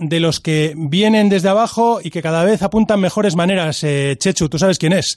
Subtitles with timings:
[0.00, 3.82] de los que vienen desde abajo y que cada vez apuntan mejores maneras.
[3.84, 5.16] Eh, Chechu, ¿tú sabes quién es?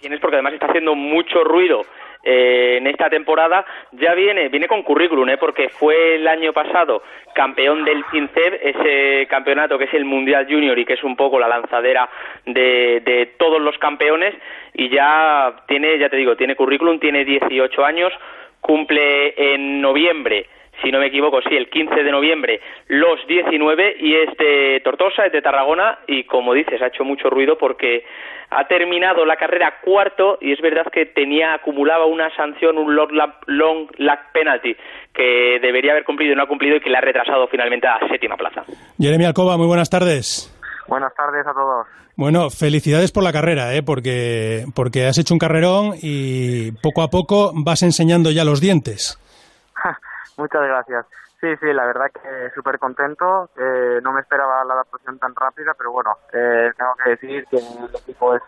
[0.00, 1.82] Quién es porque además está haciendo mucho ruido
[2.24, 5.36] eh, en esta temporada ya viene viene con currículum, ¿eh?
[5.36, 7.02] porque fue el año pasado
[7.34, 11.38] campeón del FinCEB, ese campeonato que es el Mundial Junior y que es un poco
[11.38, 12.08] la lanzadera
[12.46, 14.34] de, de todos los campeones
[14.74, 18.12] y ya tiene, ya te digo, tiene currículum, tiene 18 años,
[18.60, 20.46] cumple en noviembre
[20.82, 25.26] si no me equivoco, sí, el 15 de noviembre, los 19 y es de Tortosa,
[25.26, 28.04] es de Tarragona y como dices, ha hecho mucho ruido porque
[28.50, 33.12] ha terminado la carrera cuarto y es verdad que tenía acumulaba una sanción, un long
[33.12, 34.76] lap, long lap penalty
[35.12, 37.98] que debería haber cumplido y no ha cumplido y que le ha retrasado finalmente a
[38.00, 38.64] la séptima plaza.
[38.98, 40.52] Jeremy Alcoba, muy buenas tardes.
[40.86, 41.86] Buenas tardes a todos.
[42.16, 43.82] Bueno, felicidades por la carrera, ¿eh?
[43.82, 49.18] porque, porque has hecho un carrerón y poco a poco vas enseñando ya los dientes.
[50.36, 51.06] Muchas gracias.
[51.40, 53.50] Sí, sí, la verdad que súper contento.
[53.56, 57.56] Eh, no me esperaba la adaptación tan rápida, pero bueno, eh, tengo que decir que
[57.58, 58.42] el equipo es,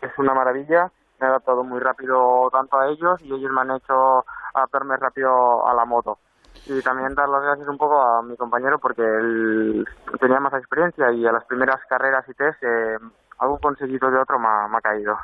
[0.00, 0.90] es una maravilla.
[1.18, 5.66] Me he adaptado muy rápido tanto a ellos y ellos me han hecho adaptarme rápido
[5.66, 6.18] a la moto.
[6.66, 9.86] Y también dar las gracias un poco a mi compañero porque él
[10.20, 12.96] tenía más experiencia y a las primeras carreras y test eh,
[13.38, 15.16] algún conseguido de otro me ha, caído.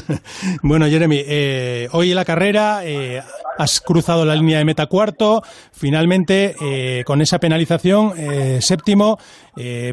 [0.62, 3.22] bueno, Jeremy, eh, hoy en la carrera eh,
[3.58, 8.12] has cruzado la línea de meta cuarto, finalmente eh, con esa penalización
[8.60, 9.18] séptimo,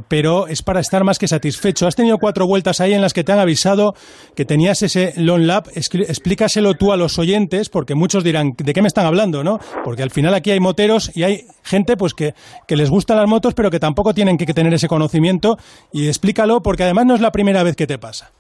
[0.08, 1.88] pero es para estar más que satisfecho.
[1.88, 3.96] Has tenido cuatro vueltas ahí en las que te han avisado
[4.36, 5.68] que tenías ese long lap.
[5.74, 9.44] Explícaselo tú a los oyentes, porque muchos dirán, ¿de qué me están hablando?
[9.44, 9.60] ¿no?
[9.84, 12.36] Porque al final aquí hay moteros y hay gente pues que,
[12.68, 15.58] que les gustan las motos, pero que tampoco tienen que tener ese conocimiento.
[15.92, 18.32] Y explícalo, porque además no es la primera vez que te pasa.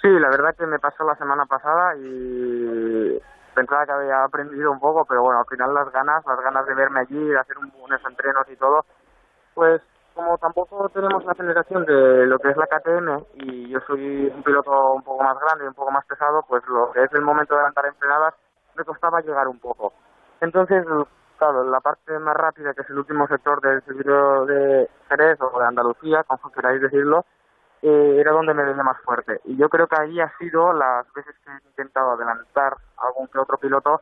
[0.00, 3.20] Sí, la verdad que me pasó la semana pasada y
[3.54, 6.74] pensaba que había aprendido un poco, pero bueno, al final las ganas, las ganas de
[6.74, 8.84] verme allí, de hacer unos entrenos y todo,
[9.54, 9.82] pues
[10.14, 14.42] como tampoco tenemos la aceleración de lo que es la KTM y yo soy un
[14.42, 17.22] piloto un poco más grande y un poco más pesado, pues lo que es el
[17.22, 18.34] momento de adelantar en frenadas
[18.76, 19.92] me costaba llegar un poco.
[20.40, 20.84] Entonces,
[21.38, 25.58] claro, la parte más rápida, que es el último sector del circuito de Jerez o
[25.58, 27.24] de Andalucía, como queráis decirlo,
[27.82, 29.40] eh, era donde me veía más fuerte.
[29.44, 33.28] Y yo creo que ahí ha sido las veces que he intentado adelantar a algún
[33.28, 34.00] que otro piloto,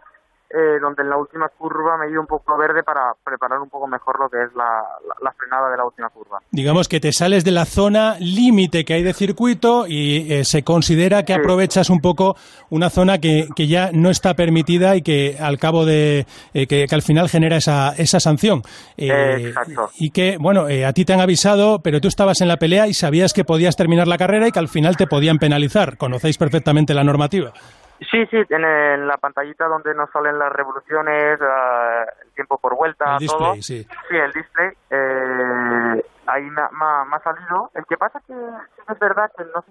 [0.48, 3.68] eh, donde en la última curva me he ido un poco verde para preparar un
[3.68, 4.80] poco mejor lo que es la,
[5.20, 6.38] la, frenada de la última curva.
[6.52, 10.62] Digamos que te sales de la zona límite que hay de circuito y eh, se
[10.62, 12.36] considera que aprovechas un poco
[12.70, 16.86] una zona que, que, ya no está permitida y que al cabo de eh, que,
[16.86, 18.62] que, al final genera esa, esa sanción.
[18.96, 19.90] Exacto.
[19.98, 22.94] Y que, bueno, a ti te han avisado, pero tú estabas en la pelea y
[22.94, 25.96] sabías que podías terminar la carrera y que al final te podían penalizar.
[25.96, 27.52] Conocéis perfectamente la normativa.
[28.00, 33.14] Sí, sí, en, la pantallita donde nos salen las revoluciones, uh, el tiempo por vuelta,
[33.14, 33.62] el display, todo.
[33.62, 33.88] Sí.
[34.08, 34.70] sí, el display.
[34.90, 37.70] Eh, ahí me, ha salido.
[37.74, 39.64] El que pasa que es verdad que no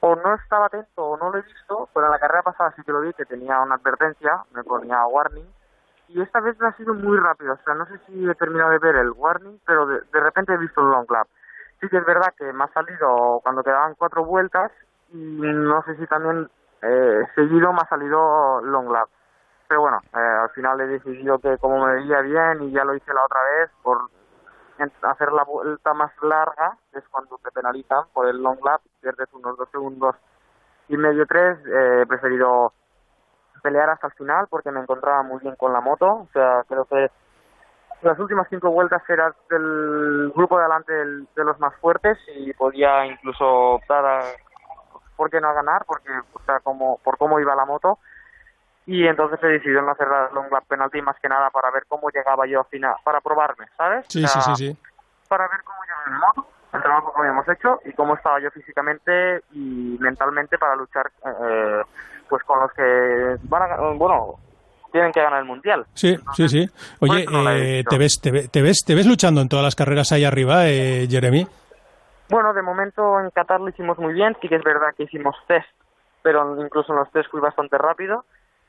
[0.00, 2.82] o no estaba atento o no lo he visto, pero en la carrera pasada sí
[2.82, 5.48] que lo vi, que tenía una advertencia, me ponía warning.
[6.08, 8.70] Y esta vez me ha sido muy rápido, o sea, no sé si he terminado
[8.70, 11.26] de ver el warning, pero de, de repente he visto un long lap.
[11.80, 14.70] Sí que es verdad que me ha salido cuando quedaban cuatro vueltas
[15.10, 16.50] y no sé si también
[16.84, 19.08] eh, seguido me ha salido long lap.
[19.66, 22.94] Pero bueno, eh, al final he decidido que como me veía bien y ya lo
[22.94, 24.10] hice la otra vez, por
[25.02, 29.56] hacer la vuelta más larga, es cuando te penalizan por el long lap, pierdes unos
[29.56, 30.16] dos segundos
[30.88, 32.72] y medio, tres, eh, he preferido
[33.62, 36.84] pelear hasta el final porque me encontraba muy bien con la moto, o sea, creo
[36.84, 37.10] que
[38.02, 43.06] las últimas cinco vueltas era del grupo de adelante de los más fuertes y podía
[43.06, 44.20] incluso optar a
[45.16, 47.98] por qué no a ganar, porque, o sea, como, por cómo iba la moto.
[48.86, 51.84] Y entonces se decidió no hacer la long lap penalty más que nada para ver
[51.88, 54.04] cómo llegaba yo al final, para probarme, ¿sabes?
[54.08, 54.78] Sí, sí, sí, sí.
[55.28, 58.50] Para ver cómo llegaba la moto, el trabajo que habíamos hecho y cómo estaba yo
[58.50, 61.82] físicamente y mentalmente para luchar eh,
[62.28, 64.34] pues con los que van a, bueno,
[64.92, 65.86] tienen que ganar el mundial.
[65.94, 66.70] Sí, sí, sí.
[67.00, 68.50] Oye, eh, ¿te, ves, te, ves,
[68.84, 71.46] ¿te ves luchando en todas las carreras ahí arriba, eh, Jeremy?
[72.28, 75.36] Bueno, de momento en Qatar lo hicimos muy bien, sí que es verdad que hicimos
[75.46, 75.68] test,
[76.22, 78.24] pero incluso en los test fui bastante rápido.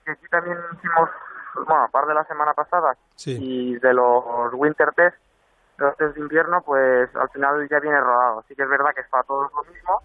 [0.05, 1.09] Y aquí también hicimos,
[1.55, 5.17] bueno, a par de la semana pasada y de los winter test,
[5.77, 8.43] los test de invierno, pues al final ya viene rodado.
[8.47, 10.01] Sí que es verdad que está todo lo mismo,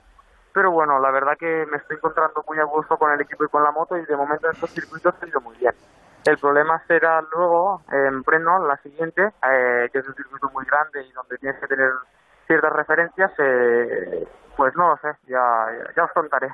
[0.52, 3.48] pero bueno, la verdad que me estoy encontrando muy a gusto con el equipo y
[3.48, 5.74] con la moto y de momento en estos circuitos ha ido muy bien.
[6.24, 11.02] El problema será luego en Breno, la siguiente, eh, que es un circuito muy grande
[11.02, 11.90] y donde tienes que tener
[12.50, 14.26] ciertas referencias, eh,
[14.56, 15.38] pues no lo sé, ya,
[15.96, 16.48] ya os contaré.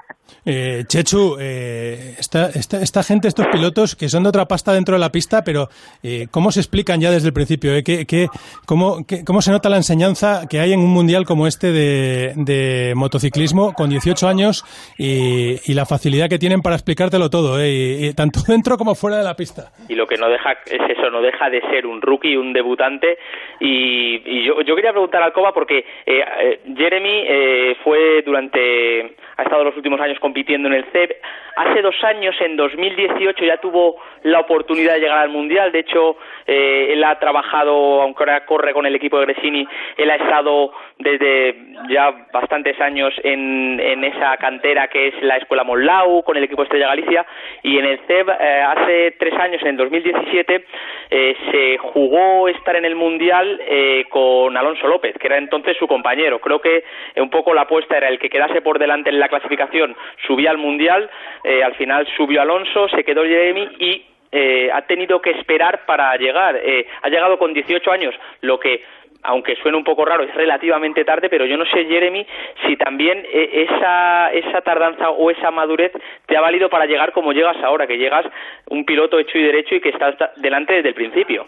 [0.45, 4.95] Eh, Chechu, eh, esta, esta, esta, gente, estos pilotos que son de otra pasta dentro
[4.95, 5.69] de la pista, pero
[6.03, 7.75] eh, ¿cómo se explican ya desde el principio?
[7.75, 7.83] Eh?
[7.83, 8.29] ¿Qué, qué,
[8.67, 12.33] cómo, qué, ¿Cómo se nota la enseñanza que hay en un mundial como este de,
[12.37, 14.63] de motociclismo con 18 años
[14.99, 17.71] y, y, la facilidad que tienen para explicártelo todo, eh?
[17.71, 19.73] y, y tanto dentro como fuera de la pista?
[19.89, 23.19] Y lo que no deja es eso, no deja de ser un rookie, un debutante.
[23.59, 29.65] Y, y yo, yo quería preguntar a Alcoba porque eh, Jeremy fue durante ha estado
[29.65, 31.13] los últimos años compitiendo en el CEP.
[31.57, 35.73] Hace dos años, en 2018, ya tuvo la oportunidad de llegar al Mundial.
[35.73, 36.17] De hecho,
[36.47, 39.67] eh, él ha trabajado, aunque ahora corre con el equipo de Gresini,
[39.97, 41.55] él ha estado desde
[41.91, 46.63] ya bastantes años en, en esa cantera que es la Escuela Monlau, con el equipo
[46.63, 47.27] Estrella Galicia.
[47.63, 50.65] Y en el CEP, eh, hace tres años, en 2017,
[51.11, 55.87] eh, se jugó estar en el Mundial eh, con Alonso López, que era entonces su
[55.87, 56.41] compañero.
[56.41, 56.85] Creo que
[57.17, 60.59] un poco la apuesta era el que quedase por delante en la clasificación subía al
[60.59, 61.09] Mundial,
[61.45, 66.15] eh, al final subió Alonso, se quedó Jeremy y eh, ha tenido que esperar para
[66.17, 66.57] llegar.
[66.57, 68.83] Eh, ha llegado con 18 años, lo que
[69.23, 72.27] aunque suene un poco raro, es relativamente tarde, pero yo no sé, Jeremy,
[72.67, 75.93] si también esa, esa tardanza o esa madurez
[76.27, 78.25] te ha valido para llegar como llegas ahora, que llegas
[78.71, 81.47] un piloto hecho y derecho y que estás delante desde el principio.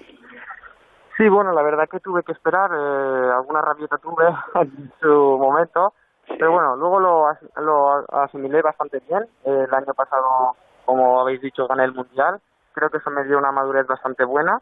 [1.19, 4.25] Sí, bueno, la verdad que tuve que esperar, eh, alguna rabieta tuve
[4.55, 5.93] en su momento,
[6.39, 7.27] pero bueno, luego lo,
[7.57, 9.25] lo asimilé bastante bien.
[9.45, 10.55] Eh, el año pasado,
[10.85, 12.41] como habéis dicho, gané el Mundial.
[12.73, 14.61] Creo que eso me dio una madurez bastante buena.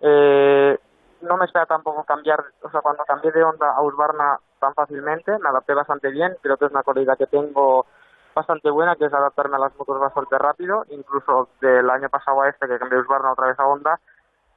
[0.00, 0.78] Eh,
[1.24, 5.38] no me espera tampoco cambiar, o sea, cuando cambié de onda a Husqvarna tan fácilmente,
[5.38, 6.36] me adapté bastante bien.
[6.42, 7.86] Creo que es una cualidad que tengo
[8.34, 10.84] bastante buena, que es adaptarme a las motos bastante rápido.
[10.88, 14.00] Incluso del año pasado a este, que cambié Husqvarna otra vez a Honda,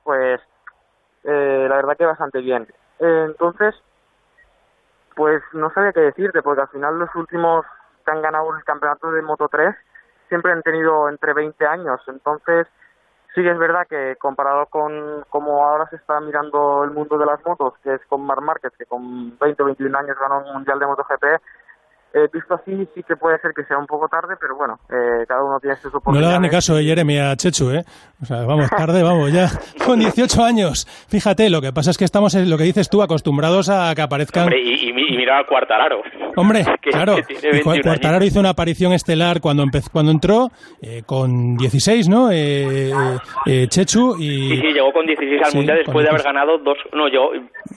[0.04, 0.42] pues
[1.24, 2.68] eh, la verdad que bastante bien.
[3.00, 3.76] Entonces,
[5.16, 7.66] pues no sabía qué decirte, porque al final los últimos
[8.06, 9.76] que han ganado el campeonato de Moto 3
[10.30, 12.68] siempre han tenido entre 20 años, entonces
[13.38, 17.46] sí es verdad que comparado con como ahora se está mirando el mundo de las
[17.46, 20.80] motos, que es con Mar Márquez, que con 20 o 21 años ganó un mundial
[20.80, 21.24] de MotoGP,
[22.14, 25.26] eh, visto así, sí que puede ser que sea un poco tarde, pero bueno, eh,
[25.28, 26.22] cada uno tiene sus oportunidades.
[26.22, 27.84] No le hagan ni caso, eh, Jeremy, a Chechu, ¿eh?
[28.22, 29.48] O sea, vamos, tarde, vamos, ya
[29.86, 30.88] con 18 años.
[31.10, 34.44] Fíjate, lo que pasa es que estamos, lo que dices tú, acostumbrados a que aparezcan...
[34.44, 36.02] Hombre, y, y, y mira a Cuartararo.
[36.36, 40.50] Hombre, que, claro, que Cuartararo hizo una aparición estelar cuando empezó, cuando entró,
[40.82, 42.32] eh, con 16, ¿no?
[42.32, 42.92] Eh,
[43.46, 44.50] eh, Chechu y...
[44.50, 46.78] Sí, sí, llegó con 16 al sí, Mundial después de haber ganado dos...
[46.94, 47.32] No, llegó,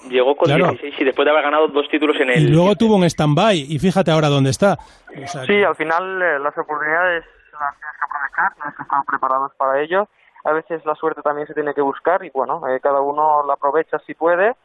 [0.08, 0.68] llegó con claro.
[0.72, 2.42] 16 y después de haber ganado dos títulos en el...
[2.42, 4.78] Y luego tuvo un stand-by, y fíjate ahora dónde está.
[5.10, 9.04] O sea, sí, al final eh, las oportunidades las tienes que aprovechar, tienes que estar
[9.04, 10.08] preparados para ello.
[10.44, 13.54] A veces la suerte también se tiene que buscar y bueno, eh, cada uno la
[13.54, 14.56] aprovecha si puede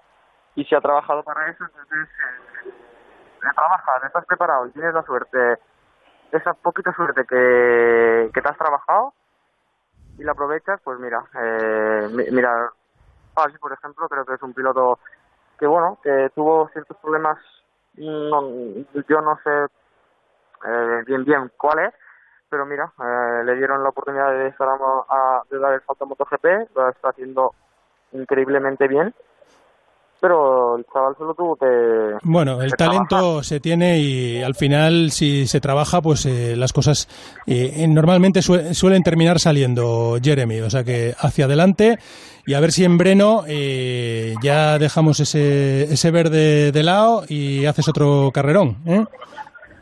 [0.56, 2.08] y si ha trabajado para eso, entonces
[2.66, 2.72] eh,
[3.54, 5.60] trabajas, estás preparado y tienes la suerte,
[6.32, 9.14] esa poquita suerte que, que te has trabajado
[10.18, 12.72] y la aprovechas, pues mira, eh, mira,
[13.60, 15.00] por ejemplo, creo que es un piloto
[15.60, 17.38] que bueno, que tuvo ciertos problemas,
[17.98, 18.42] no,
[19.08, 19.66] yo no sé
[20.68, 21.94] eh, bien bien cuál es,
[22.50, 26.08] pero mira, eh, le dieron la oportunidad de, estar a, de dar el salto a
[26.08, 27.54] MotoGP, lo está haciendo
[28.12, 29.14] increíblemente bien,
[30.26, 32.18] pero el chaval solo tuvo que...
[32.24, 33.44] Bueno, el que talento trabajar.
[33.44, 37.08] se tiene y al final si se trabaja, pues eh, las cosas
[37.46, 42.00] eh, normalmente su suelen terminar saliendo, Jeremy, o sea que hacia adelante
[42.48, 47.66] y a ver si en Breno eh, ya dejamos ese, ese verde de lado y
[47.66, 49.06] haces otro carrerón, ¿eh?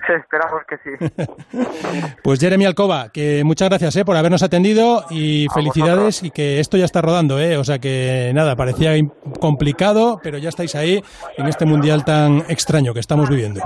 [0.09, 2.15] Esperamos que sí.
[2.23, 4.05] pues Jeremy Alcoba, que muchas gracias ¿eh?
[4.05, 6.23] por habernos atendido y A felicidades vosotros.
[6.23, 7.57] y que esto ya está rodando, ¿eh?
[7.57, 8.91] o sea que nada, parecía
[9.39, 11.01] complicado, pero ya estáis ahí
[11.37, 13.61] en este mundial tan extraño que estamos viviendo.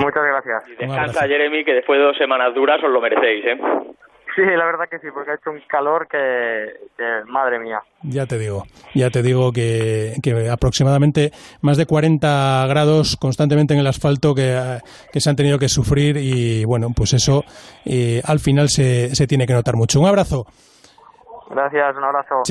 [0.00, 0.68] Muchas gracias.
[0.68, 3.87] Y descansa Jeremy, que después de dos semanas duras os lo merecéis, ¿eh?
[4.38, 7.80] Sí, la verdad que sí, porque ha hecho un calor que, que madre mía.
[8.04, 8.62] Ya te digo,
[8.94, 14.78] ya te digo que, que, aproximadamente más de 40 grados constantemente en el asfalto que,
[15.12, 17.42] que se han tenido que sufrir y bueno, pues eso
[17.84, 19.98] eh, al final se, se tiene que notar mucho.
[19.98, 20.46] Un abrazo.
[21.50, 22.42] Gracias, un abrazo.